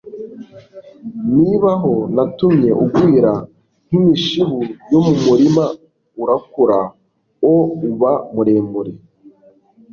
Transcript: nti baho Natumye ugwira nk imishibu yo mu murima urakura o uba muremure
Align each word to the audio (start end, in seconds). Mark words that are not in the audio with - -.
nti 1.31 1.49
baho 1.63 1.93
Natumye 2.15 2.69
ugwira 2.83 3.31
nk 3.87 3.91
imishibu 3.99 4.59
yo 4.91 4.99
mu 5.05 5.13
murima 5.25 5.63
urakura 6.21 6.79
o 7.51 7.55
uba 7.89 8.11
muremure 8.33 8.93